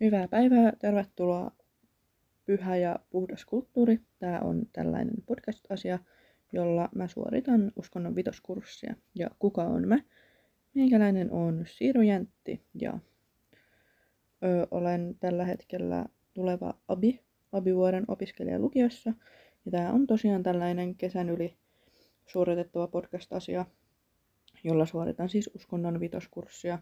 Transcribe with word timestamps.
Hyvää 0.00 0.28
päivää, 0.28 0.72
tervetuloa 0.78 1.50
Pyhä 2.44 2.76
ja 2.76 2.98
puhdas 3.10 3.44
kulttuuri. 3.44 4.00
Tämä 4.18 4.40
on 4.40 4.66
tällainen 4.72 5.14
podcast-asia, 5.26 5.98
jolla 6.52 6.88
mä 6.94 7.08
suoritan 7.08 7.72
uskonnon 7.76 8.16
vitoskurssia. 8.16 8.94
Ja 9.14 9.30
kuka 9.38 9.62
on 9.62 9.88
mä? 9.88 9.98
Meikäläinen 10.74 11.30
on 11.30 11.64
Siiru 11.66 12.02
Jäntti 12.02 12.62
ja 12.74 12.98
ö, 14.44 14.66
olen 14.70 15.16
tällä 15.20 15.44
hetkellä 15.44 16.06
tuleva 16.34 16.74
abi, 16.88 17.20
abivuoden 17.52 18.04
opiskelija 18.08 18.58
lukiossa. 18.58 19.12
Ja 19.64 19.70
tämä 19.70 19.92
on 19.92 20.06
tosiaan 20.06 20.42
tällainen 20.42 20.94
kesän 20.94 21.30
yli 21.30 21.56
suoritettava 22.26 22.86
podcast-asia, 22.86 23.66
jolla 24.64 24.86
suoritan 24.86 25.28
siis 25.28 25.50
uskonnon 25.54 26.00
vitoskurssia, 26.00 26.78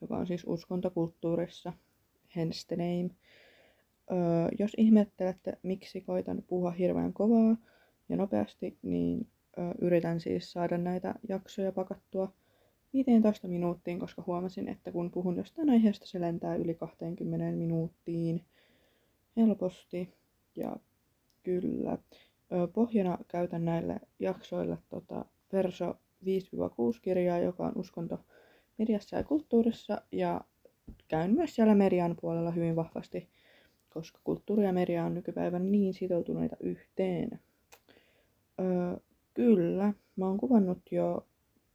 joka 0.00 0.16
on 0.16 0.26
siis 0.26 0.44
uskontokulttuurissa 0.46 1.72
hence 2.36 2.66
the 2.66 2.76
name. 2.76 3.10
Öö, 4.12 4.48
jos 4.58 4.72
ihmettelette, 4.76 5.58
miksi 5.62 6.00
koitan 6.00 6.42
puhua 6.46 6.70
hirveän 6.70 7.12
kovaa 7.12 7.56
ja 8.08 8.16
nopeasti, 8.16 8.78
niin 8.82 9.28
öö, 9.58 9.74
yritän 9.80 10.20
siis 10.20 10.52
saada 10.52 10.78
näitä 10.78 11.14
jaksoja 11.28 11.72
pakattua 11.72 12.32
15 12.92 13.48
minuuttiin, 13.48 13.98
koska 13.98 14.24
huomasin, 14.26 14.68
että 14.68 14.92
kun 14.92 15.10
puhun 15.10 15.36
jostain 15.36 15.70
aiheesta, 15.70 16.06
se 16.06 16.20
lentää 16.20 16.56
yli 16.56 16.74
20 16.74 17.52
minuuttiin 17.52 18.44
helposti. 19.36 20.14
Ja 20.56 20.76
kyllä, 21.42 21.98
öö, 22.52 22.66
pohjana 22.66 23.18
käytän 23.28 23.64
näille 23.64 24.00
jaksoille 24.18 24.78
tota 24.88 25.24
Verso 25.52 25.94
5-6 26.24 26.26
kirjaa, 27.02 27.38
joka 27.38 27.66
on 27.66 27.72
uskonto 27.76 28.18
mediassa 28.78 29.16
ja 29.16 29.24
kulttuurissa, 29.24 30.02
ja 30.12 30.40
käyn 31.08 31.34
myös 31.34 31.54
siellä 31.54 31.74
median 31.74 32.16
puolella 32.20 32.50
hyvin 32.50 32.76
vahvasti, 32.76 33.28
koska 33.90 34.20
kulttuuri 34.24 34.64
ja 34.64 34.72
media 34.72 35.04
on 35.04 35.14
nykypäivänä 35.14 35.64
niin 35.64 35.94
sitoutuneita 35.94 36.56
yhteen. 36.60 37.40
Öö, 38.60 38.96
kyllä, 39.34 39.94
mä 40.16 40.26
oon 40.26 40.38
kuvannut 40.38 40.78
jo 40.90 41.26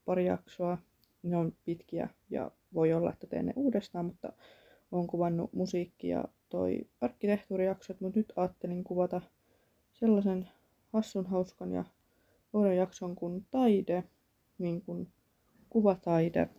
pari 0.06 0.26
jaksoa. 0.26 0.78
Ne 1.24 1.38
on 1.38 1.54
pitkiä 1.66 2.10
ja 2.30 2.52
voi 2.74 2.94
olla, 2.94 3.14
että 3.14 3.28
teen 3.28 3.46
ne 3.46 3.54
uudestaan, 3.56 4.06
mutta 4.06 4.34
oon 4.92 5.08
kuvannut 5.08 5.54
musiikkia 5.54 6.24
toi 6.50 6.88
arkkitehtuurijaksot, 7.02 8.02
mutta 8.02 8.20
nyt 8.20 8.34
ajattelin 8.36 8.84
kuvata 8.84 9.22
sellaisen 9.94 10.50
hassun 10.94 11.26
hauskan 11.26 11.72
ja 11.72 11.84
uuden 12.54 12.78
jakson 12.78 13.16
kuin 13.16 13.46
taide, 13.52 14.04
niin 14.58 14.82
kuin 14.82 15.08
kuvataide. 15.70 16.50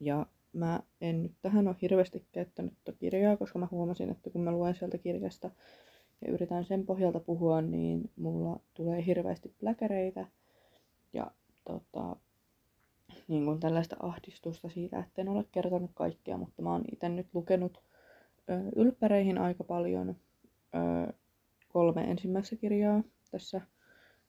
Ja 0.00 0.26
mä 0.56 0.80
en 1.00 1.22
nyt 1.22 1.32
tähän 1.42 1.68
ole 1.68 1.76
hirveästi 1.82 2.26
käyttänyt 2.32 2.72
tuota 2.84 2.98
kirjaa, 2.98 3.36
koska 3.36 3.58
mä 3.58 3.68
huomasin, 3.70 4.10
että 4.10 4.30
kun 4.30 4.44
mä 4.44 4.52
luen 4.52 4.74
sieltä 4.74 4.98
kirjasta 4.98 5.50
ja 6.26 6.32
yritän 6.32 6.64
sen 6.64 6.86
pohjalta 6.86 7.20
puhua, 7.20 7.62
niin 7.62 8.10
mulla 8.16 8.60
tulee 8.74 9.06
hirveästi 9.06 9.54
pläkäreitä 9.60 10.26
ja 11.12 11.30
tota, 11.64 12.16
niin 13.28 13.44
kuin 13.44 13.60
tällaista 13.60 13.96
ahdistusta 14.00 14.68
siitä, 14.68 14.98
että 14.98 15.20
en 15.20 15.28
ole 15.28 15.44
kertonut 15.52 15.90
kaikkea, 15.94 16.38
mutta 16.38 16.62
mä 16.62 16.72
oon 16.72 16.84
itse 16.92 17.08
nyt 17.08 17.26
lukenut 17.34 17.80
ö, 18.50 18.70
ylppäreihin 18.76 19.38
aika 19.38 19.64
paljon 19.64 20.08
ö, 20.08 21.12
kolme 21.68 22.00
ensimmäistä 22.00 22.56
kirjaa 22.56 23.02
tässä 23.30 23.60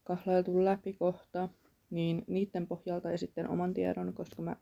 kahlailtu 0.03 0.65
läpi 0.65 0.93
kohta, 0.93 1.49
niin 1.89 2.23
niiden 2.27 2.67
pohjalta 2.67 3.11
ja 3.11 3.17
sitten 3.17 3.49
oman 3.49 3.73
tiedon, 3.73 4.13
koska 4.13 4.41
mä 4.41 4.55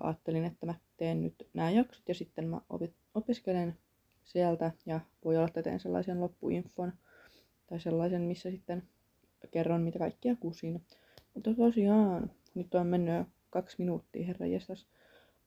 ajattelin, 0.00 0.44
että 0.44 0.66
mä 0.66 0.74
teen 0.96 1.22
nyt 1.22 1.48
nämä 1.54 1.70
jaksot 1.70 2.08
ja 2.08 2.14
sitten 2.14 2.48
mä 2.48 2.60
opiskelen 3.14 3.78
sieltä 4.24 4.72
ja 4.86 5.00
voi 5.24 5.36
olla, 5.36 5.46
että 5.48 5.62
teen 5.62 5.80
sellaisen 5.80 6.20
loppuinfon 6.20 6.92
tai 7.66 7.80
sellaisen, 7.80 8.22
missä 8.22 8.50
sitten 8.50 8.82
kerron, 9.50 9.82
mitä 9.82 9.98
kaikkia 9.98 10.36
kusin. 10.36 10.84
Mutta 11.34 11.54
tosiaan, 11.54 12.30
nyt 12.54 12.74
on 12.74 12.86
mennyt 12.86 13.26
kaksi 13.50 13.76
minuuttia, 13.78 14.26
herra 14.26 14.46
jestas. 14.46 14.86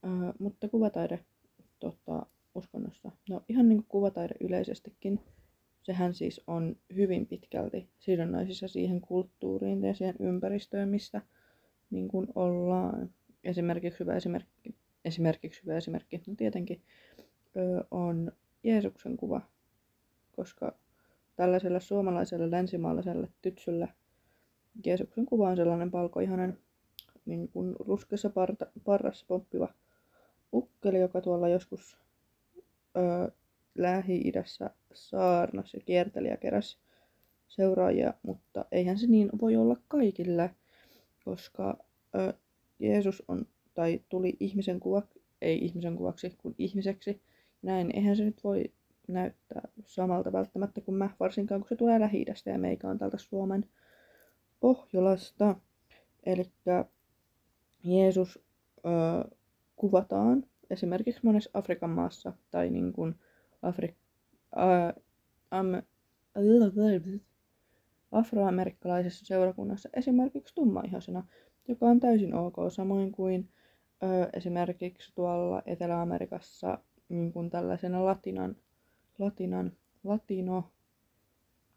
Uh, 0.03 0.33
mutta 0.39 0.69
kuvataide 0.69 1.19
tota, 1.79 2.25
uskonnossa. 2.55 3.11
No 3.29 3.41
ihan 3.49 3.69
niin 3.69 3.77
kuin 3.77 3.87
kuvataide 3.89 4.35
yleisestikin, 4.39 5.19
sehän 5.83 6.13
siis 6.13 6.41
on 6.47 6.75
hyvin 6.95 7.27
pitkälti 7.27 7.89
sidonnaisissa 7.99 8.67
siihen 8.67 9.01
kulttuuriin 9.01 9.83
ja 9.83 9.93
siihen 9.93 10.15
ympäristöön, 10.19 10.89
missä 10.89 11.21
niin 11.89 12.07
kuin 12.07 12.27
ollaan 12.35 13.09
esimerkiksi 13.43 13.99
hyvä 13.99 14.15
esimerkki, 14.15 14.75
esimerkiksi 15.05 15.61
hyvä 15.65 15.77
esimerkki, 15.77 16.21
no 16.27 16.35
tietenkin, 16.37 16.81
on 17.91 18.31
Jeesuksen 18.63 19.17
kuva, 19.17 19.41
koska 20.35 20.75
tällaiselle 21.35 21.79
suomalaiselle 21.79 22.51
länsimaalaiselle 22.51 23.27
tytsylle 23.41 23.89
Jeesuksen 24.85 25.25
kuva 25.25 25.49
on 25.49 25.57
sellainen 25.57 25.91
palkoihanen 25.91 26.57
niin 27.25 27.47
kuin 27.47 27.75
ruskeassa 27.79 28.29
parta, 28.29 28.65
parrassa 28.83 29.25
pomppiva 29.27 29.73
ukkeli, 30.53 30.99
joka 30.99 31.21
tuolla 31.21 31.49
joskus 31.49 31.97
ö, 32.97 33.31
Lähi-idässä 33.75 34.69
saarnas 34.93 35.73
ja 35.73 35.79
kierteli 35.79 36.27
ja 36.27 36.37
keräsi 36.37 36.77
seuraajia, 37.47 38.13
mutta 38.23 38.65
eihän 38.71 38.97
se 38.97 39.07
niin 39.07 39.29
voi 39.41 39.55
olla 39.55 39.75
kaikille, 39.87 40.55
koska 41.25 41.77
Jeesus 42.83 43.23
on, 43.27 43.45
tai 43.73 44.01
tuli 44.09 44.37
ihmisen 44.39 44.79
kuva, 44.79 45.01
ei 45.41 45.65
ihmisen 45.65 45.95
kuvaksi, 45.95 46.35
kuin 46.37 46.55
ihmiseksi. 46.57 47.21
Näin, 47.61 47.95
eihän 47.95 48.15
se 48.15 48.23
nyt 48.23 48.43
voi 48.43 48.71
näyttää 49.07 49.61
samalta 49.85 50.31
välttämättä 50.31 50.81
kuin 50.81 50.95
mä, 50.95 51.09
varsinkaan 51.19 51.61
kun 51.61 51.69
se 51.69 51.75
tulee 51.75 51.99
lähi 51.99 52.25
ja 52.45 52.59
meikä 52.59 52.87
on 52.87 52.97
täältä 52.97 53.17
Suomen 53.17 53.65
Pohjolasta. 54.59 55.55
Eli 56.23 56.51
Jeesus 57.83 58.39
ö, 58.77 59.29
kuvataan 59.75 60.43
esimerkiksi 60.69 61.21
monessa 61.23 61.49
Afrikan 61.53 61.89
maassa 61.89 62.33
tai 62.51 62.69
niin 62.69 62.93
kuin 62.93 63.15
Afri- 63.61 63.95
ä, 64.57 64.93
am, 65.51 65.67
afroamerikkalaisessa 68.11 69.25
seurakunnassa 69.25 69.89
esimerkiksi 69.93 70.55
tummaihoisena 70.55 71.23
joka 71.67 71.85
on 71.85 71.99
täysin 71.99 72.33
ok, 72.33 72.55
samoin 72.69 73.11
kuin 73.11 73.49
ö, 74.03 74.29
esimerkiksi 74.33 75.11
tuolla 75.15 75.61
Etelä-Amerikassa 75.65 76.77
niin 77.09 77.33
kuin 77.33 77.49
tällaisena 77.49 78.05
latinan, 78.05 78.55
latinan, 79.19 79.71
latino 80.03 80.71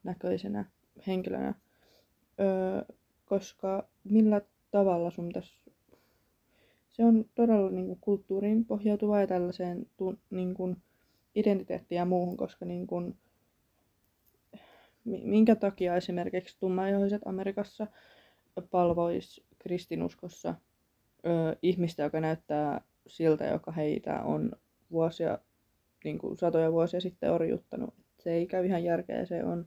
näköisenä 0.04 0.64
henkilönä, 1.06 1.54
ö, 2.40 2.94
koska 3.24 3.88
millä 4.04 4.40
tavalla 4.70 5.10
sun 5.10 5.32
tässä 5.32 5.66
se 6.96 7.04
on 7.04 7.24
todella 7.34 7.70
niin 7.70 7.86
kuin, 7.86 7.98
kulttuuriin 8.00 8.64
pohjautuva 8.64 9.20
ja 9.20 9.26
tällaiseen 9.26 9.86
niin 10.30 10.54
kuin, 10.54 10.76
identiteettiin 11.34 11.96
ja 11.96 12.04
muuhun, 12.04 12.36
koska 12.36 12.64
niin 12.64 12.86
kuin, 12.86 13.16
minkä 15.04 15.56
takia 15.56 15.96
esimerkiksi 15.96 16.56
tummaihoiset 16.60 17.22
Amerikassa 17.24 17.86
palvois 18.70 19.45
kristinuskossa 19.66 20.54
ö, 21.26 21.56
ihmistä, 21.62 22.02
joka 22.02 22.20
näyttää 22.20 22.80
siltä, 23.06 23.44
joka 23.44 23.72
heitä 23.72 24.22
on 24.22 24.52
vuosia, 24.90 25.38
niin 26.04 26.18
kuin 26.18 26.36
satoja 26.36 26.72
vuosia 26.72 27.00
sitten 27.00 27.32
orjuttanut. 27.32 27.94
Se 28.18 28.32
ei 28.32 28.46
käy 28.46 28.66
ihan 28.66 28.84
järkeä 28.84 29.18
ja 29.18 29.26
se 29.26 29.44
on 29.44 29.66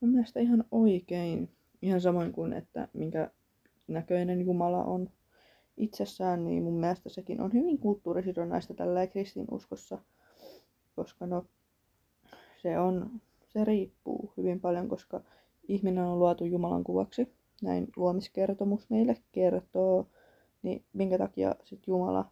mun 0.00 0.10
mielestä 0.10 0.40
ihan 0.40 0.64
oikein. 0.70 1.48
Ihan 1.82 2.00
samoin 2.00 2.32
kuin, 2.32 2.52
että 2.52 2.88
minkä 2.92 3.30
näköinen 3.88 4.40
Jumala 4.40 4.84
on 4.84 5.10
itsessään, 5.76 6.44
niin 6.44 6.62
mun 6.62 6.80
mielestä 6.80 7.08
sekin 7.08 7.40
on 7.40 7.52
hyvin 7.52 7.78
kulttuurisidonnaista 7.78 8.74
tällä 8.74 9.06
kristinuskossa, 9.06 9.98
koska 10.96 11.26
no, 11.26 11.46
se, 12.62 12.78
on, 12.78 13.20
se 13.48 13.64
riippuu 13.64 14.32
hyvin 14.36 14.60
paljon, 14.60 14.88
koska 14.88 15.20
ihminen 15.68 16.04
on 16.04 16.18
luotu 16.18 16.44
Jumalan 16.44 16.84
kuvaksi 16.84 17.39
näin 17.60 17.88
luomiskertomus 17.96 18.90
meille 18.90 19.16
kertoo, 19.32 20.06
niin 20.62 20.84
minkä 20.92 21.18
takia 21.18 21.54
sitten 21.64 21.92
Jumala 21.92 22.30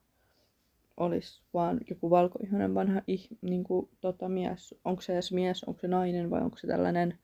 olisi 0.97 1.43
vaan 1.55 1.81
joku 1.91 2.11
valkoihainen 2.11 2.75
vanha 2.75 3.03
ih, 3.07 3.29
niin 3.43 3.65
kuin, 3.65 3.89
tota, 4.01 4.29
mies. 4.29 4.75
Onko 4.85 5.03
se 5.03 5.13
edes 5.13 5.33
mies, 5.33 5.65
onko 5.65 5.81
se 5.81 5.89
nainen 5.89 6.31
vai 6.31 6.41
onko 6.41 6.57
se 6.57 6.67
tällainen 6.67 7.19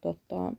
tota, 0.00 0.52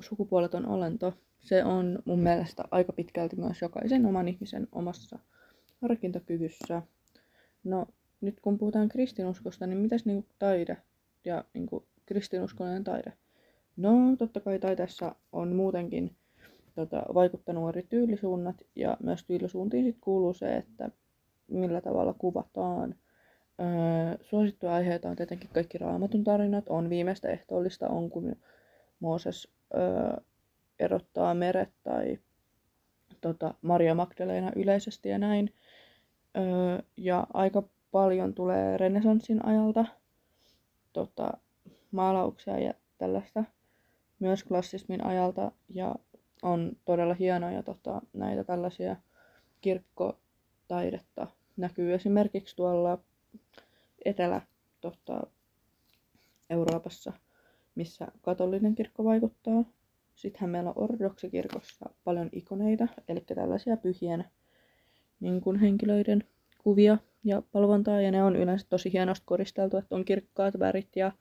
sukupuoleton 0.00 0.66
olento. 0.66 1.14
Se 1.40 1.64
on 1.64 1.98
mun 2.04 2.20
mielestä 2.20 2.64
aika 2.70 2.92
pitkälti 2.92 3.36
myös 3.36 3.62
jokaisen 3.62 4.06
oman 4.06 4.28
ihmisen 4.28 4.68
omassa 4.72 5.18
harkintakyvyssä. 5.82 6.82
No 7.64 7.86
nyt 8.20 8.40
kun 8.40 8.58
puhutaan 8.58 8.88
kristinuskosta, 8.88 9.66
niin 9.66 9.78
mitäs 9.78 10.04
niinku 10.04 10.28
taide 10.38 10.76
ja 11.24 11.44
niinku 11.54 11.86
kristinuskollinen 12.06 12.84
taide? 12.84 13.12
No, 13.76 14.16
totta 14.18 14.40
kai 14.40 14.58
taiteessa 14.58 15.14
on 15.32 15.56
muutenkin 15.56 16.16
tota, 16.74 17.02
vaikuttanut 17.14 17.68
eri 17.68 17.82
tyylisuunnat 17.82 18.56
ja 18.76 18.96
myös 19.02 19.24
tyylisuuntiin 19.24 19.84
sit 19.84 19.96
kuuluu 20.00 20.34
se, 20.34 20.56
että 20.56 20.90
millä 21.48 21.80
tavalla 21.80 22.14
kuvataan. 22.18 22.94
Öö, 23.60 24.18
suosittuja 24.20 24.74
aiheita 24.74 25.08
on 25.08 25.16
tietenkin 25.16 25.50
kaikki 25.52 25.78
raamatun 25.78 26.24
tarinat. 26.24 26.68
On 26.68 26.90
viimeistä 26.90 27.28
ehtoollista, 27.28 27.88
on 27.88 28.10
kun 28.10 28.36
Mooses 29.00 29.48
öö, 29.74 30.16
erottaa 30.78 31.34
meret 31.34 31.70
tai 31.82 32.18
tota, 33.20 33.54
Maria 33.62 33.94
Magdalena 33.94 34.52
yleisesti 34.56 35.08
ja 35.08 35.18
näin. 35.18 35.54
Öö, 36.36 36.82
ja 36.96 37.26
aika 37.34 37.62
paljon 37.90 38.34
tulee 38.34 38.76
renesanssin 38.76 39.46
ajalta 39.46 39.84
tota, 40.92 41.32
maalauksia 41.90 42.58
ja 42.58 42.74
tällaista 42.98 43.44
myös 44.20 44.44
klassismin 44.44 45.06
ajalta 45.06 45.52
ja 45.68 45.94
on 46.42 46.72
todella 46.84 47.14
hienoja 47.14 47.62
tota, 47.62 48.02
näitä 48.12 48.44
tällaisia 48.44 48.96
kirkkotaidetta. 49.60 51.26
Näkyy 51.56 51.94
esimerkiksi 51.94 52.56
tuolla 52.56 52.98
Etelä 54.04 54.40
tota, 54.80 55.26
Euroopassa, 56.50 57.12
missä 57.74 58.08
katolinen 58.22 58.74
kirkko 58.74 59.04
vaikuttaa. 59.04 59.64
Sittenhän 60.14 60.50
meillä 60.50 60.70
on 60.70 60.82
ortodoksikirkossa 60.82 61.90
paljon 62.04 62.28
ikoneita, 62.32 62.88
eli 63.08 63.20
tällaisia 63.20 63.76
pyhien 63.76 64.24
niin 65.20 65.40
kuin 65.40 65.58
henkilöiden 65.58 66.24
kuvia 66.58 66.98
ja 67.24 67.42
palvontaa, 67.52 68.00
ja 68.00 68.10
ne 68.10 68.22
on 68.22 68.36
yleensä 68.36 68.66
tosi 68.68 68.92
hienosti 68.92 69.24
koristeltu, 69.26 69.76
että 69.76 69.94
on 69.94 70.04
kirkkaat 70.04 70.58
värit 70.58 70.96
ja 70.96 71.12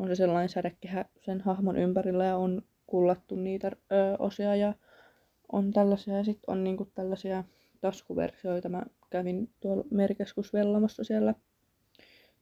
on 0.00 0.08
se 0.08 0.14
sellainen 0.14 0.48
sädekehä 0.48 1.04
sen 1.20 1.40
hahmon 1.40 1.76
ympärillä 1.76 2.24
ja 2.24 2.36
on 2.36 2.62
kullattu 2.86 3.36
niitä 3.36 3.70
ö, 3.92 4.16
osia 4.18 4.56
ja 4.56 4.74
on 5.52 5.72
tällaisia 5.72 6.16
ja 6.16 6.24
sitten 6.24 6.52
on 6.52 6.64
niinku 6.64 6.90
tällaisia 6.94 7.44
taskuversioita. 7.80 8.68
Mä 8.68 8.82
kävin 9.10 9.50
tuolla 9.60 9.84
merikeskus 9.90 10.52
Vellamassa 10.52 11.04
siellä 11.04 11.34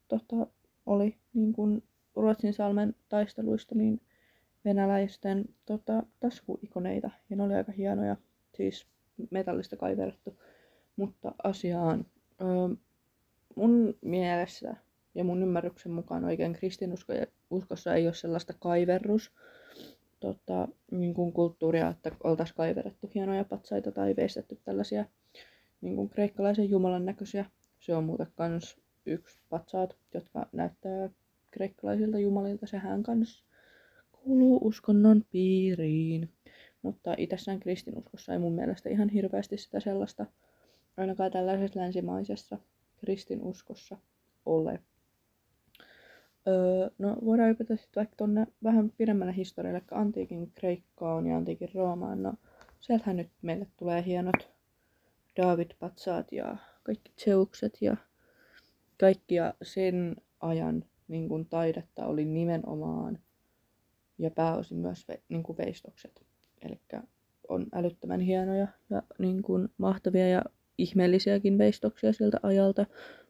tota, 0.08 0.46
oli 0.86 1.16
niin 1.34 1.52
kuin 1.52 1.82
Ruotsin 2.16 2.52
salmen 2.52 2.94
taisteluista 3.08 3.74
niin 3.74 4.00
venäläisten 4.64 5.44
tota, 5.66 6.02
taskuikoneita 6.20 7.10
ja 7.30 7.36
ne 7.36 7.42
oli 7.42 7.54
aika 7.54 7.72
hienoja, 7.72 8.16
siis 8.54 8.86
metallista 9.30 9.76
kaiverrettu. 9.76 10.38
Mutta 10.96 11.34
asiaan, 11.44 12.06
öö, 12.40 12.76
mun 13.56 13.94
mielessä 14.00 14.76
ja 15.14 15.24
mun 15.24 15.42
ymmärryksen 15.42 15.92
mukaan 15.92 16.24
oikein 16.24 16.52
kristinuskossa 16.52 17.94
ei 17.94 18.06
ole 18.06 18.14
sellaista 18.14 18.54
kaiverrus 18.60 19.32
tota, 20.20 20.68
niin 20.90 21.14
kuin 21.14 21.32
kulttuuria, 21.32 21.88
että 21.88 22.10
oltaisiin 22.24 22.56
kaiverettu 22.56 23.10
hienoja 23.14 23.44
patsaita 23.44 23.92
tai 23.92 24.16
veistetty 24.16 24.58
tällaisia 24.64 25.04
niin 25.80 25.96
kuin 25.96 26.08
kreikkalaisen 26.08 26.70
jumalan 26.70 27.06
näköisiä. 27.06 27.44
Se 27.80 27.94
on 27.94 28.04
muuten 28.04 28.26
kans 28.36 28.76
yksi 29.06 29.40
patsaat, 29.50 29.96
jotka 30.14 30.46
näyttää 30.52 31.10
kreikkalaisilta 31.50 32.18
jumalilta. 32.18 32.66
Sehän 32.66 33.02
kans 33.02 33.44
kuuluu 34.12 34.58
uskonnon 34.62 35.24
piiriin. 35.30 36.30
Mutta 36.82 37.14
itsessään 37.18 37.60
kristinuskossa 37.60 38.32
ei 38.32 38.38
mun 38.38 38.54
mielestä 38.54 38.88
ihan 38.88 39.08
hirveästi 39.08 39.56
sitä 39.58 39.80
sellaista, 39.80 40.26
ainakaan 40.96 41.30
tällaisessa 41.30 41.80
länsimaisessa 41.80 42.58
kristinuskossa 42.96 43.96
ole. 44.46 44.80
Öö, 46.48 46.90
no 46.98 47.16
voidaan 47.24 47.48
hypätä 47.48 47.76
sitten 47.76 48.00
vaikka 48.00 48.16
tuonne 48.16 48.46
vähän 48.64 48.92
pidemmälle 48.98 49.36
historialle, 49.36 49.78
eli 49.78 49.86
antiikin 49.90 50.52
Kreikkaan 50.54 51.26
ja 51.26 51.36
antiikin 51.36 51.70
Roomaan. 51.74 52.22
No 52.22 52.34
sieltähän 52.80 53.16
nyt 53.16 53.30
meille 53.42 53.66
tulee 53.76 54.04
hienot 54.04 54.50
David-patsaat 55.36 56.32
ja 56.32 56.56
kaikki 56.82 57.12
Zeukset 57.24 57.78
ja 57.80 57.96
kaikkia 59.00 59.54
sen 59.62 60.16
ajan 60.40 60.84
niin 61.08 61.28
kuin 61.28 61.46
taidetta 61.46 62.06
oli 62.06 62.24
nimenomaan 62.24 63.18
ja 64.18 64.30
pääosin 64.30 64.78
myös 64.78 65.08
ve, 65.08 65.22
niin 65.28 65.42
kuin 65.42 65.58
veistokset. 65.58 66.22
Eli 66.62 66.80
on 67.48 67.66
älyttömän 67.72 68.20
hienoja 68.20 68.68
ja 68.90 69.02
niin 69.18 69.42
kuin 69.42 69.68
mahtavia 69.78 70.28
ja 70.28 70.42
ihmeellisiäkin 70.78 71.58
veistoksia 71.58 72.12
siltä 72.12 72.40
ajalta, 72.42 72.86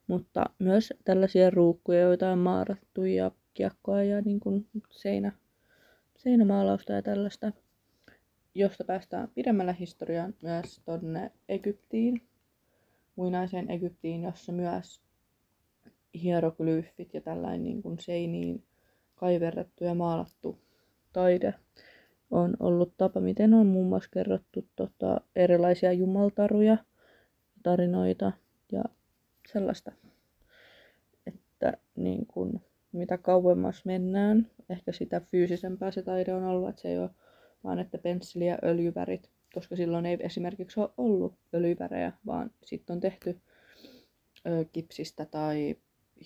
mutta 0.09 0.45
myös 0.59 0.95
tällaisia 1.05 1.51
ruukkuja, 1.51 2.01
joita 2.01 2.31
on 2.31 2.39
maarattu 2.39 3.05
ja 3.05 3.31
kiekkoa 3.55 4.03
ja 4.03 4.21
niin 4.21 4.41
kuin 4.41 4.67
seinä, 4.91 5.33
seinämaalausta 6.17 6.93
ja 6.93 7.03
tällaista, 7.03 7.53
josta 8.55 8.85
päästään 8.85 9.29
pidemmällä 9.35 9.73
historiaan 9.73 10.35
myös 10.43 10.81
tonne 10.85 11.33
Egyptiin, 11.49 12.23
muinaiseen 13.17 13.71
Egyptiin, 13.71 14.23
jossa 14.23 14.53
myös 14.53 15.01
hieroglyfit 16.15 17.15
ja 17.15 17.21
tällainen 17.21 17.65
niin 17.65 17.83
kuin 17.83 17.99
seiniin 17.99 18.63
kaiverrettu 19.15 19.85
ja 19.85 19.95
maalattu 19.95 20.59
taide 21.13 21.55
on 22.31 22.57
ollut 22.61 22.93
tapa, 22.97 23.21
miten 23.21 23.55
on 23.55 23.67
muun 23.67 23.89
muassa 23.89 24.11
kerrottu 24.13 24.67
tota, 24.77 25.21
erilaisia 25.37 25.93
jumaltaruja, 25.93 26.77
tarinoita 27.63 28.33
sellaista. 29.53 29.93
Että 31.27 31.73
niin 31.97 32.27
kun, 32.27 32.61
mitä 32.93 33.19
kauemmas 33.19 33.85
mennään, 33.85 34.51
ehkä 34.71 34.93
sitä 34.93 35.21
fyysisempää 35.21 35.91
se 35.91 36.03
taide 36.03 36.35
on 36.35 36.45
ollut, 36.45 36.69
että 36.69 36.83
se 36.83 36.89
ei 36.89 36.99
ole 36.99 37.11
vaan 37.65 37.79
että 37.79 37.99
pensseli 37.99 38.47
ja 38.47 38.59
öljyvärit, 38.65 39.31
koska 39.55 39.77
silloin 39.77 40.07
ei 40.07 40.17
esimerkiksi 40.21 40.81
ole 40.81 40.91
ollut 40.97 41.35
öljyvärejä, 41.55 42.13
vaan 42.27 42.51
sitten 42.65 42.95
on 42.95 43.01
tehty 43.01 43.41
ö, 44.47 44.65
kipsistä 44.73 45.25
tai 45.25 45.77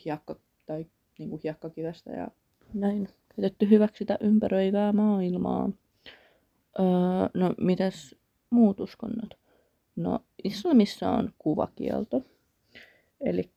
hiekka, 0.04 0.36
tai 0.66 0.86
niin 1.18 1.30
kuin 1.30 1.40
hiekkakivestä 1.44 2.10
ja 2.10 2.28
näin 2.74 3.08
käytetty 3.36 3.70
hyväksi 3.70 3.98
sitä 3.98 4.18
ympäröivää 4.20 4.92
maailmaa. 4.92 5.70
Öö, 6.78 6.84
no, 7.34 7.54
mitäs 7.60 8.14
muut 8.50 8.80
uskonnot? 8.80 9.34
No, 9.96 10.20
islamissa 10.44 11.10
on 11.10 11.32
kuvakielto. 11.38 12.22
Eli 13.22 13.50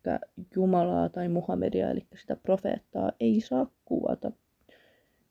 Jumalaa 0.56 1.10
tai 1.10 1.30
Muhammedia, 1.30 1.92
eli 1.92 2.06
sitä 2.22 2.36
profeettaa, 2.36 3.12
ei 3.20 3.42
saa 3.42 3.72
kuvata. 3.86 4.32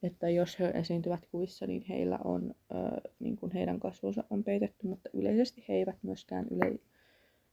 Että 0.02 0.30
jos 0.30 0.58
he 0.58 0.68
esiintyvät 0.74 1.26
kuvissa, 1.30 1.66
niin 1.66 1.84
heillä 1.88 2.18
on, 2.24 2.54
ö, 2.74 3.00
niin 3.18 3.36
kuin 3.36 3.52
heidän 3.52 3.80
kasvonsa 3.80 4.24
on 4.30 4.44
peitetty, 4.44 4.86
mutta 4.86 5.10
yleisesti 5.12 5.64
he 5.68 5.74
eivät 5.74 5.96
myöskään 6.02 6.46
yle, 6.50 6.78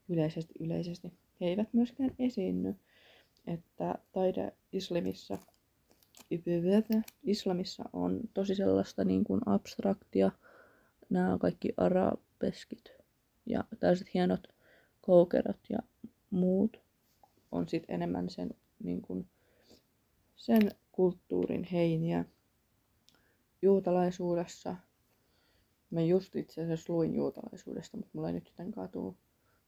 yleisesti, 0.09 0.53
yleisesti, 0.59 1.11
he 1.41 1.45
eivät 1.45 1.73
myöskään 1.73 2.11
esiinny 2.19 2.75
että 3.47 3.95
taide 4.11 4.53
islamissa, 4.71 5.37
islamissa 7.23 7.83
on 7.93 8.19
tosi 8.33 8.55
sellaista 8.55 9.03
niin 9.03 9.23
kuin 9.23 9.41
abstraktia, 9.45 10.31
nämä 11.09 11.37
kaikki 11.37 11.73
arabeskit 11.77 12.93
ja 13.45 13.63
tällaiset 13.79 14.13
hienot 14.13 14.47
koukerot 15.01 15.59
ja 15.69 15.79
muut 16.31 16.81
on 17.51 17.69
sitten 17.69 17.95
enemmän 17.95 18.29
sen, 18.29 18.49
niin 18.83 19.01
kuin, 19.01 19.27
sen 20.35 20.71
kulttuurin 20.91 21.63
heiniä. 21.63 22.25
Juutalaisuudessa, 23.61 24.75
mä 25.91 26.01
just 26.01 26.35
itse 26.35 26.63
asiassa 26.63 26.93
luin 26.93 27.15
juutalaisuudesta, 27.15 27.97
mutta 27.97 28.11
mulla 28.13 28.27
ei 28.27 28.33
nyt 28.33 28.47
jotenkaan 28.47 28.89
tuu 28.89 29.17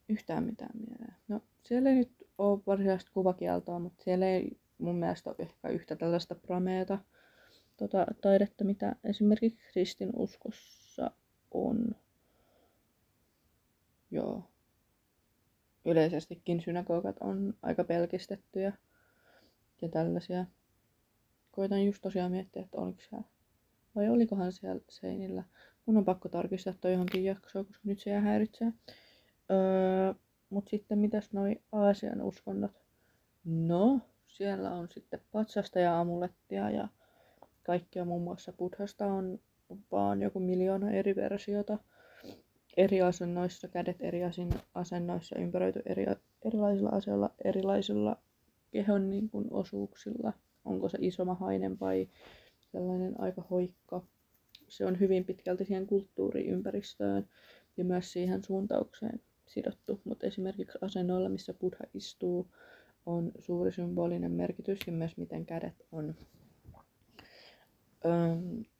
yhtään 0.10 0.44
mitään 0.44 0.80
mieleen. 0.88 1.16
No, 1.28 1.42
siellä 1.64 1.90
ei 1.90 1.96
nyt 1.96 2.12
ole 2.38 2.60
varsinaista 2.68 3.12
kuvakieltoa, 3.14 3.80
mutta 3.80 4.04
siellä 4.04 4.28
ei 4.28 4.58
mun 4.78 4.96
mielestä 4.96 5.30
ole 5.30 5.36
ehkä 5.40 5.70
yhtä 5.70 5.96
tällaista 5.96 6.36
prameeta 6.36 7.00
tota, 7.78 8.06
taidetta, 8.22 8.64
mitä 8.64 8.96
esimerkiksi 9.04 9.60
kristinuskossa 9.72 11.12
on. 11.52 11.96
Joo. 14.12 14.53
Yleisestikin 15.86 16.62
synagogat 16.62 17.16
on 17.20 17.54
aika 17.62 17.84
pelkistettyjä 17.84 18.74
ja 19.82 19.90
tällaisia. 19.90 20.46
Koitan 21.52 21.86
just 21.86 22.02
tosiaan 22.02 22.32
miettiä, 22.32 22.62
että 22.62 22.78
oliko 22.78 23.00
siellä 23.10 23.28
vai 23.96 24.10
olikohan 24.10 24.52
siellä 24.52 24.82
seinillä. 24.90 25.44
Mun 25.86 25.98
on 25.98 26.06
pakko 26.06 26.30
tarkistaa 26.30 26.74
toi 26.82 26.92
johonkin 26.92 27.24
jaksoon, 27.24 27.66
koska 27.66 27.82
nyt 27.84 28.00
se 28.00 28.10
jää 28.10 28.22
häiritsee. 28.22 28.74
Öö, 29.52 30.14
Mutta 30.50 30.70
sitten 30.70 31.00
mitäs 31.00 31.34
noi 31.34 31.62
Aasian 31.72 32.22
uskonnot? 32.22 32.72
No, 33.46 34.00
siellä 34.28 34.72
on 34.72 34.88
sitten 34.92 35.22
patsasta 35.32 35.80
ja 35.80 36.00
amulettia 36.00 36.70
ja 36.70 36.88
kaikkia 37.64 38.06
muun 38.06 38.24
muassa 38.24 38.54
Buddhasta 38.54 39.06
on 39.06 39.40
vaan 39.92 40.22
joku 40.22 40.40
miljoona 40.40 40.92
eri 40.92 41.16
versiota 41.16 41.78
eri 42.78 43.02
asennoissa, 43.02 43.68
kädet 43.68 43.98
eri 44.00 44.20
asennoissa, 44.74 45.40
ympäröity 45.40 45.82
eri, 45.86 46.06
erilaisilla 46.46 46.90
aseilla, 46.90 47.30
erilaisilla 47.44 48.18
kehon 48.72 49.10
niin 49.10 49.30
kuin, 49.30 49.48
osuuksilla. 49.52 50.34
Onko 50.66 50.90
se 50.90 50.98
isomahainen 51.02 51.80
vai 51.80 52.10
sellainen 52.72 53.22
aika 53.22 53.42
hoikka. 53.50 54.04
Se 54.68 54.86
on 54.86 55.00
hyvin 55.00 55.26
pitkälti 55.26 55.66
siihen 55.66 55.88
kulttuuriympäristöön 55.88 57.28
ja 57.78 57.86
myös 57.86 58.14
siihen 58.14 58.44
suuntaukseen 58.44 59.22
sidottu, 59.48 60.02
mutta 60.04 60.28
esimerkiksi 60.28 60.78
asennoilla, 60.82 61.30
missä 61.30 61.54
Buddha 61.54 61.86
istuu, 61.94 62.48
on 63.06 63.32
suuri 63.40 63.72
symbolinen 63.72 64.32
merkitys 64.32 64.80
ja 64.88 64.94
myös 64.94 65.18
miten 65.18 65.46
kädet 65.46 65.86
on. 65.92 66.16
Öö, 68.06 68.12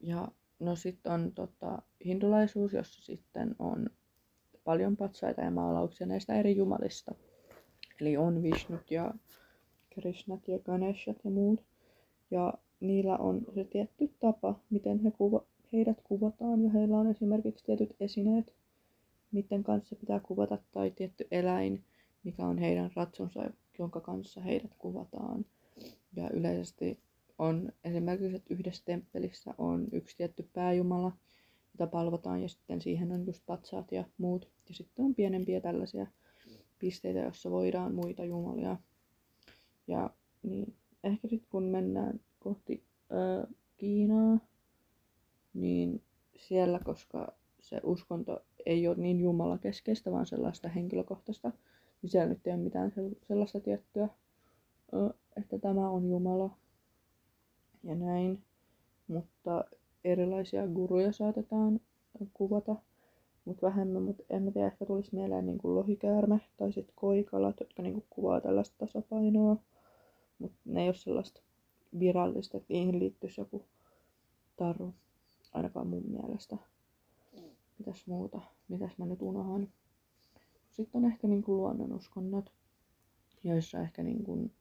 ja 0.00 0.28
no 0.58 0.76
sitten 0.76 1.12
on 1.12 1.32
tota, 1.32 1.82
hindulaisuus, 2.04 2.72
jossa 2.72 3.02
sitten 3.02 3.56
on 3.58 3.86
paljon 4.64 4.96
patsaita 4.96 5.40
ja 5.40 5.50
maalauksia 5.50 6.06
näistä 6.06 6.34
eri 6.34 6.56
jumalista. 6.56 7.14
Eli 8.00 8.16
on 8.16 8.42
Vishnut 8.42 8.90
ja 8.90 9.14
Krishnat 9.90 10.48
ja 10.48 10.58
Ganeshat 10.58 11.16
ja 11.24 11.30
muut. 11.30 11.64
Ja 12.30 12.54
niillä 12.80 13.16
on 13.16 13.42
se 13.54 13.64
tietty 13.64 14.14
tapa, 14.20 14.60
miten 14.70 15.00
he 15.00 15.10
kuva- 15.10 15.44
heidät 15.72 16.00
kuvataan. 16.04 16.62
Ja 16.62 16.70
heillä 16.70 16.96
on 16.96 17.10
esimerkiksi 17.10 17.64
tietyt 17.64 17.96
esineet, 18.00 18.54
miten 19.32 19.64
kanssa 19.64 19.96
pitää 19.96 20.20
kuvata, 20.20 20.58
tai 20.72 20.90
tietty 20.90 21.26
eläin, 21.30 21.84
mikä 22.24 22.46
on 22.46 22.58
heidän 22.58 22.90
ratsonsa, 22.96 23.50
jonka 23.78 24.00
kanssa 24.00 24.40
heidät 24.40 24.74
kuvataan. 24.78 25.46
Ja 26.16 26.30
yleisesti 26.30 26.98
on 27.44 27.72
esimerkiksi, 27.84 28.36
että 28.36 28.54
yhdessä 28.54 28.82
temppelissä 28.84 29.54
on 29.58 29.86
yksi 29.92 30.16
tietty 30.16 30.48
pääjumala, 30.52 31.12
jota 31.72 31.90
palvotaan, 31.90 32.42
ja 32.42 32.48
sitten 32.48 32.80
siihen 32.80 33.12
on 33.12 33.26
just 33.26 33.42
patsaat 33.46 33.92
ja 33.92 34.04
muut. 34.18 34.48
Ja 34.68 34.74
sitten 34.74 35.04
on 35.04 35.14
pienempiä 35.14 35.60
tällaisia 35.60 36.06
pisteitä, 36.78 37.20
joissa 37.20 37.50
voidaan 37.50 37.94
muita 37.94 38.24
jumalia. 38.24 38.76
Ja 39.86 40.10
niin, 40.42 40.74
ehkä 41.04 41.28
sitten 41.28 41.50
kun 41.50 41.62
mennään 41.62 42.20
kohti 42.38 42.84
ö, 43.12 43.46
Kiinaa, 43.76 44.38
niin 45.54 46.02
siellä, 46.36 46.78
koska 46.78 47.32
se 47.60 47.80
uskonto 47.82 48.44
ei 48.66 48.88
ole 48.88 48.96
niin 48.96 49.20
jumalakeskeistä, 49.20 50.12
vaan 50.12 50.26
sellaista 50.26 50.68
henkilökohtaista, 50.68 51.52
niin 52.02 52.10
siellä 52.10 52.28
nyt 52.28 52.46
ei 52.46 52.52
ole 52.52 52.62
mitään 52.62 52.92
sellaista 53.28 53.60
tiettyä, 53.60 54.08
että 55.36 55.58
tämä 55.58 55.90
on 55.90 56.08
Jumala 56.08 56.50
ja 57.84 57.94
näin. 57.94 58.42
Mutta 59.08 59.64
erilaisia 60.04 60.66
guruja 60.66 61.12
saatetaan 61.12 61.80
kuvata, 62.34 62.76
mutta 63.44 63.66
vähemmän, 63.66 64.02
mutta 64.02 64.24
en 64.30 64.42
mä 64.42 64.50
tiedä, 64.50 64.66
ehkä 64.66 64.86
tulisi 64.86 65.14
mieleen 65.14 65.46
niin 65.46 65.58
lohikäärme 65.62 66.40
tai 66.56 66.72
sitten 66.72 66.94
koikalat, 66.96 67.60
jotka 67.60 67.82
niin 67.82 68.04
kuvaa 68.10 68.40
tällaista 68.40 68.76
tasapainoa, 68.78 69.56
mutta 70.38 70.58
ne 70.64 70.82
ei 70.82 70.88
ole 70.88 70.94
sellaista 70.94 71.40
virallista, 71.98 72.56
että 72.56 72.72
niihin 72.72 72.98
liittyisi 72.98 73.40
joku 73.40 73.64
taru, 74.56 74.94
ainakaan 75.52 75.86
mun 75.86 76.04
mielestä. 76.06 76.56
Mitäs 77.78 78.06
muuta? 78.06 78.40
Mitäs 78.68 78.98
mä 78.98 79.06
nyt 79.06 79.22
unohan? 79.22 79.68
Sitten 80.70 81.04
on 81.04 81.10
ehkä 81.10 81.28
niin 81.28 81.44
luonnonuskonnot, 81.46 82.52
joissa 83.44 83.80
ehkä 83.80 84.02
niin 84.02 84.52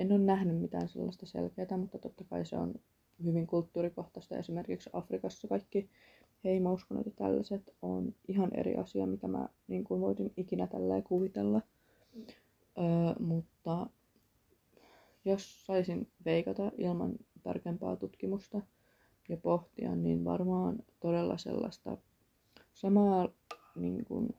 en 0.00 0.12
ole 0.12 0.18
nähnyt 0.18 0.60
mitään 0.60 0.88
sellaista 0.88 1.26
selkeää, 1.26 1.76
mutta 1.76 1.98
totta 1.98 2.24
kai 2.24 2.44
se 2.46 2.56
on 2.56 2.74
hyvin 3.24 3.46
kulttuurikohtaista. 3.46 4.36
Esimerkiksi 4.36 4.90
Afrikassa 4.92 5.48
kaikki 5.48 5.90
heimauskonnot 6.44 7.06
ja 7.06 7.12
tällaiset 7.16 7.74
on 7.82 8.14
ihan 8.28 8.50
eri 8.54 8.76
asia, 8.76 9.06
mitä 9.06 9.28
mä 9.28 9.48
niin 9.68 9.84
kuin 9.84 10.00
voisin 10.00 10.32
ikinä 10.36 10.66
tällä 10.66 11.02
kuvitella. 11.02 11.62
Öö, 12.78 13.14
mutta 13.18 13.86
jos 15.24 15.66
saisin 15.66 16.08
veikata 16.24 16.72
ilman 16.78 17.12
tarkempaa 17.42 17.96
tutkimusta 17.96 18.60
ja 19.28 19.36
pohtia, 19.36 19.96
niin 19.96 20.24
varmaan 20.24 20.78
todella 21.00 21.38
sellaista 21.38 21.96
samaa 22.72 23.28
niin 23.76 24.04
kuin, 24.04 24.34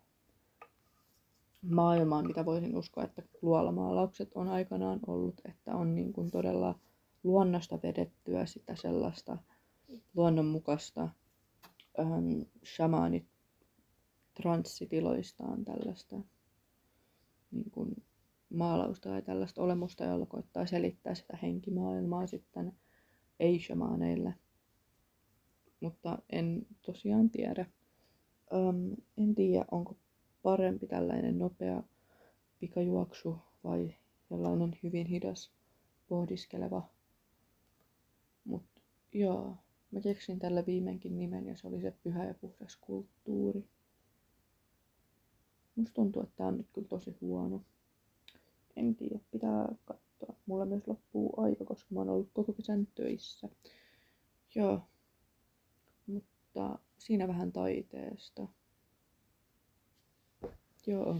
maailmaa, 1.61 2.23
mitä 2.23 2.45
voisin 2.45 2.77
uskoa, 2.77 3.03
että 3.03 3.23
luolamaalaukset 3.41 4.31
on 4.35 4.47
aikanaan 4.47 4.99
ollut, 5.07 5.41
että 5.45 5.75
on 5.75 5.95
niin 5.95 6.13
kuin 6.13 6.31
todella 6.31 6.79
luonnosta 7.23 7.79
vedettyä 7.83 8.45
sitä 8.45 8.75
sellaista 8.75 9.37
luonnonmukaista 10.15 11.09
ähm, 11.99 12.41
shamaanit 12.65 13.25
transsitiloistaan 14.33 15.65
tällaista 15.65 16.15
niin 17.51 17.71
kuin 17.71 18.03
maalausta 18.53 19.09
tai 19.09 19.21
tällaista 19.21 19.61
olemusta, 19.61 20.03
jolla 20.03 20.25
koittaa 20.25 20.65
selittää 20.65 21.15
sitä 21.15 21.37
henkimaailmaa 21.41 22.27
sitten 22.27 22.73
ei-shamaaneille. 23.39 24.33
Mutta 25.79 26.17
en 26.29 26.65
tosiaan 26.81 27.29
tiedä. 27.29 27.65
Öm, 28.53 28.95
en 29.17 29.35
tiedä, 29.35 29.65
onko 29.71 29.97
parempi 30.43 30.87
tällainen 30.87 31.39
nopea 31.39 31.83
pikajuoksu 32.59 33.37
vai 33.63 33.95
sellainen 34.29 34.77
hyvin 34.83 35.07
hidas 35.07 35.51
pohdiskeleva. 36.07 36.89
Mutta 38.45 38.81
joo, 39.13 39.57
mä 39.91 40.01
keksin 40.01 40.39
tällä 40.39 40.65
viimeinkin 40.65 41.17
nimen 41.17 41.47
ja 41.47 41.57
se 41.57 41.67
oli 41.67 41.81
se 41.81 41.93
pyhä 42.03 42.25
ja 42.25 42.33
puhdas 42.33 42.77
kulttuuri. 42.81 43.65
Musta 45.75 45.93
tuntuu, 45.93 46.21
että 46.21 46.35
tää 46.35 46.47
on 46.47 46.57
nyt 46.57 46.67
kyllä 46.73 46.87
tosi 46.87 47.17
huono. 47.21 47.61
En 48.75 48.95
tiedä, 48.95 49.19
pitää 49.31 49.75
katsoa. 49.85 50.35
Mulla 50.45 50.65
myös 50.65 50.87
loppuu 50.87 51.33
aika, 51.37 51.65
koska 51.65 51.87
mä 51.89 51.99
oon 51.99 52.09
ollut 52.09 52.29
koko 52.33 52.53
kesän 52.53 52.87
töissä. 52.95 53.49
Joo, 54.55 54.81
mutta 56.07 56.79
siinä 56.97 57.27
vähän 57.27 57.51
taiteesta. 57.51 58.47
Joo. 60.87 61.17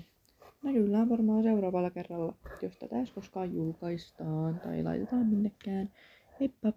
Näkyllään 0.63 1.09
varmaan 1.09 1.43
seuraavalla 1.43 1.91
kerralla, 1.91 2.33
jos 2.61 2.77
tätä 2.77 2.97
edes 2.97 3.11
koskaan 3.11 3.53
julkaistaan 3.53 4.59
tai 4.59 4.83
laitetaan 4.83 5.25
minnekään. 5.25 5.89
Heippa! 6.39 6.73